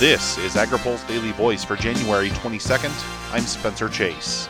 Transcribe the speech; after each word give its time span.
This 0.00 0.38
is 0.38 0.54
AgriPulse 0.54 1.06
Daily 1.06 1.32
Voice 1.32 1.62
for 1.62 1.76
January 1.76 2.30
22nd. 2.30 3.34
I'm 3.34 3.42
Spencer 3.42 3.86
Chase. 3.90 4.48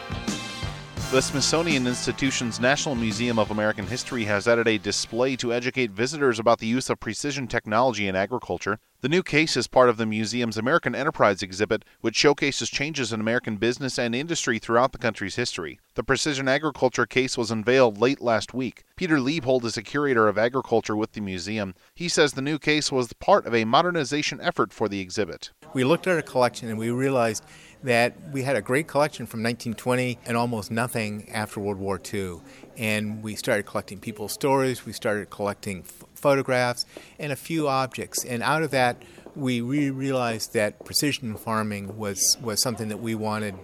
The 1.11 1.21
Smithsonian 1.21 1.89
Institution's 1.89 2.61
National 2.61 2.95
Museum 2.95 3.37
of 3.37 3.51
American 3.51 3.85
History 3.85 4.23
has 4.27 4.47
added 4.47 4.69
a 4.69 4.79
display 4.79 5.35
to 5.37 5.53
educate 5.53 5.91
visitors 5.91 6.39
about 6.39 6.61
the 6.61 6.69
use 6.69 6.89
of 6.89 7.01
precision 7.01 7.49
technology 7.49 8.07
in 8.07 8.15
agriculture. 8.15 8.79
The 9.01 9.09
new 9.09 9.25
case 9.25 9.57
is 9.57 9.67
part 9.67 9.89
of 9.89 9.97
the 9.97 10.07
museum's 10.07 10.57
American 10.57 10.95
Enterprise 10.95 11.43
exhibit, 11.43 11.85
which 12.01 12.15
showcases 12.15 12.71
changes 12.71 13.13
in 13.13 13.21
American 13.21 13.57
business 13.57 13.99
and 13.99 14.15
industry 14.15 14.61
throughout 14.61 14.93
the 14.93 14.99
country's 14.99 15.35
history. 15.35 15.81
The 15.95 16.05
Precision 16.05 16.47
Agriculture 16.47 17.07
case 17.07 17.37
was 17.37 17.51
unveiled 17.51 17.99
late 17.99 18.21
last 18.21 18.55
week. 18.55 18.85
Peter 18.95 19.17
Liebhold 19.17 19.65
is 19.65 19.77
a 19.77 19.83
curator 19.83 20.29
of 20.29 20.39
agriculture 20.39 20.95
with 20.95 21.15
the 21.15 21.21
museum. 21.21 21.75
He 21.93 22.09
says 22.09 22.35
the 22.35 22.41
new 22.41 22.61
case 22.61 22.93
was 22.93 23.13
part 23.15 23.47
of 23.47 23.55
a 23.55 23.65
modernization 23.65 24.41
effort 24.41 24.73
for 24.73 24.89
the 24.89 25.01
exhibit. 25.01 25.51
We 25.73 25.85
looked 25.85 26.07
at 26.07 26.17
our 26.17 26.23
collection 26.23 26.69
and 26.69 26.79
we 26.79 26.91
realized 26.91 27.45
that 27.83 28.15
we 28.33 28.43
had 28.43 28.57
a 28.57 28.61
great 28.61 28.87
collection 28.87 29.27
from 29.27 29.43
1920 29.43 30.19
and 30.27 30.37
almost 30.37 30.71
nothing 30.71 31.31
after 31.31 31.61
World 31.61 31.79
War 31.79 32.01
II. 32.13 32.41
And 32.77 33.23
we 33.23 33.37
started 33.37 33.67
collecting 33.67 34.01
people's 34.01 34.33
stories, 34.33 34.85
we 34.85 34.93
started 34.93 35.31
collecting 35.31 35.81
f- 35.81 36.05
photographs, 36.15 36.85
and 37.19 37.33
a 37.33 37.37
few 37.37 37.69
objects. 37.69 38.25
And 38.25 38.43
out 38.43 38.63
of 38.63 38.71
that, 38.73 39.03
we 39.35 39.61
re- 39.61 39.91
realized 39.91 40.53
that 40.55 40.85
precision 40.85 41.37
farming 41.37 41.97
was, 41.97 42.37
was 42.43 42.61
something 42.63 42.89
that 42.89 42.99
we 43.01 43.15
wanted 43.15 43.55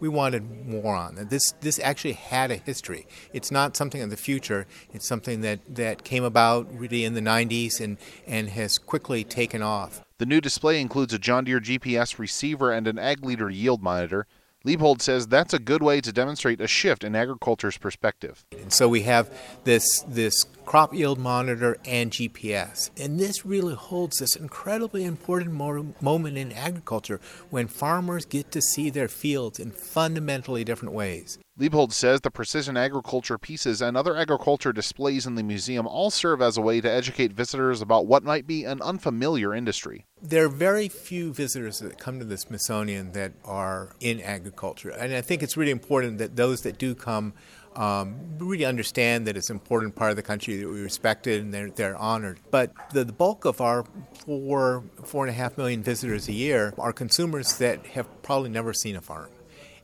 we 0.00 0.08
wanted 0.08 0.68
more 0.68 0.94
on. 0.94 1.16
This 1.28 1.52
this 1.60 1.80
actually 1.80 2.12
had 2.12 2.52
a 2.52 2.56
history. 2.56 3.08
It's 3.32 3.50
not 3.50 3.76
something 3.76 4.00
of 4.00 4.10
the 4.10 4.16
future. 4.16 4.64
It's 4.92 5.08
something 5.08 5.40
that, 5.40 5.58
that 5.68 6.04
came 6.04 6.22
about 6.22 6.72
really 6.72 7.04
in 7.04 7.14
the 7.14 7.20
90s 7.20 7.80
and, 7.80 7.98
and 8.24 8.48
has 8.50 8.78
quickly 8.78 9.24
taken 9.24 9.60
off. 9.60 10.04
The 10.18 10.26
new 10.26 10.40
display 10.40 10.80
includes 10.80 11.14
a 11.14 11.18
John 11.20 11.44
Deere 11.44 11.60
GPS 11.60 12.18
receiver 12.18 12.72
and 12.72 12.88
an 12.88 12.98
Ag 12.98 13.24
Leader 13.24 13.48
yield 13.48 13.82
monitor. 13.82 14.26
Liebhold 14.66 15.00
says 15.00 15.28
that's 15.28 15.54
a 15.54 15.60
good 15.60 15.80
way 15.80 16.00
to 16.00 16.12
demonstrate 16.12 16.60
a 16.60 16.66
shift 16.66 17.04
in 17.04 17.14
agriculture's 17.14 17.78
perspective. 17.78 18.44
And 18.50 18.72
so 18.72 18.88
we 18.88 19.02
have 19.02 19.30
this 19.62 20.02
this 20.08 20.44
crop 20.66 20.92
yield 20.92 21.20
monitor 21.20 21.78
and 21.84 22.10
GPS. 22.10 22.90
And 22.98 23.20
this 23.20 23.46
really 23.46 23.76
holds 23.76 24.18
this 24.18 24.34
incredibly 24.34 25.04
important 25.04 25.52
mo- 25.52 25.94
moment 26.00 26.36
in 26.36 26.50
agriculture 26.50 27.20
when 27.50 27.68
farmers 27.68 28.24
get 28.24 28.50
to 28.50 28.60
see 28.60 28.90
their 28.90 29.06
fields 29.06 29.60
in 29.60 29.70
fundamentally 29.70 30.64
different 30.64 30.94
ways. 30.94 31.38
Liebhold 31.58 31.92
says 31.92 32.20
the 32.20 32.30
precision 32.30 32.76
agriculture 32.76 33.38
pieces 33.38 33.80
and 33.80 33.96
other 33.96 34.16
agriculture 34.16 34.72
displays 34.72 35.26
in 35.26 35.36
the 35.36 35.42
museum 35.42 35.86
all 35.86 36.10
serve 36.10 36.42
as 36.42 36.56
a 36.56 36.60
way 36.60 36.80
to 36.80 36.90
educate 36.90 37.32
visitors 37.32 37.80
about 37.80 38.06
what 38.06 38.24
might 38.24 38.46
be 38.46 38.64
an 38.64 38.82
unfamiliar 38.82 39.54
industry. 39.54 40.04
There 40.20 40.44
are 40.44 40.48
very 40.48 40.88
few 40.88 41.32
visitors 41.32 41.78
that 41.78 41.98
come 41.98 42.18
to 42.18 42.24
the 42.24 42.36
Smithsonian 42.36 43.12
that 43.12 43.32
are 43.44 43.94
in 44.00 44.20
agriculture. 44.20 44.90
And 44.90 45.14
I 45.14 45.20
think 45.20 45.42
it's 45.42 45.56
really 45.56 45.70
important 45.70 46.18
that 46.18 46.34
those 46.34 46.62
that 46.62 46.76
do 46.76 46.94
come 46.94 47.34
um, 47.76 48.16
really 48.38 48.64
understand 48.64 49.28
that 49.28 49.36
it's 49.36 49.50
an 49.50 49.56
important 49.56 49.94
part 49.94 50.10
of 50.10 50.16
the 50.16 50.22
country 50.22 50.56
that 50.56 50.68
we 50.68 50.80
respect 50.80 51.28
it 51.28 51.40
and 51.40 51.54
they're, 51.54 51.70
they're 51.70 51.96
honored. 51.96 52.40
But 52.50 52.72
the, 52.92 53.04
the 53.04 53.12
bulk 53.12 53.44
of 53.44 53.60
our 53.60 53.84
four, 54.26 54.82
four 55.04 55.24
and 55.24 55.30
a 55.30 55.34
half 55.34 55.56
million 55.56 55.84
visitors 55.84 56.28
a 56.28 56.32
year 56.32 56.74
are 56.78 56.92
consumers 56.92 57.58
that 57.58 57.86
have 57.86 58.22
probably 58.22 58.50
never 58.50 58.72
seen 58.72 58.96
a 58.96 59.00
farm. 59.00 59.30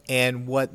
And 0.09 0.47
what 0.47 0.71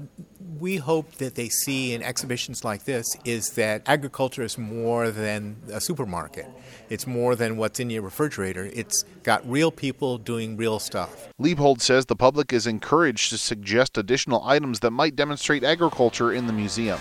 we 0.59 0.77
hope 0.77 1.13
that 1.13 1.35
they 1.35 1.49
see 1.49 1.93
in 1.93 2.01
exhibitions 2.01 2.63
like 2.63 2.85
this 2.85 3.05
is 3.23 3.51
that 3.51 3.83
agriculture 3.85 4.41
is 4.41 4.57
more 4.57 5.11
than 5.11 5.57
a 5.71 5.79
supermarket. 5.79 6.47
It's 6.89 7.05
more 7.05 7.35
than 7.35 7.57
what's 7.57 7.79
in 7.79 7.89
your 7.89 8.01
refrigerator. 8.01 8.69
It's 8.73 9.03
got 9.23 9.47
real 9.49 9.71
people 9.71 10.17
doing 10.17 10.57
real 10.57 10.79
stuff. 10.79 11.29
Liebhold 11.39 11.81
says 11.81 12.07
the 12.07 12.15
public 12.15 12.51
is 12.51 12.65
encouraged 12.65 13.29
to 13.29 13.37
suggest 13.37 13.97
additional 13.97 14.43
items 14.45 14.79
that 14.79 14.91
might 14.91 15.15
demonstrate 15.15 15.63
agriculture 15.63 16.33
in 16.33 16.47
the 16.47 16.53
museum. 16.53 16.99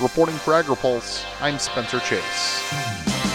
Reporting 0.00 0.34
for 0.34 0.52
AgriPulse, 0.52 1.24
I'm 1.40 1.58
Spencer 1.58 2.00
Chase. 2.00 3.25